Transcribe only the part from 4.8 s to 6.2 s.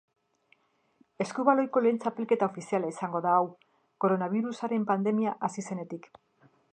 pandemia hasi zenetik.